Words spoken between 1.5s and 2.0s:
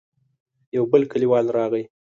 راغی.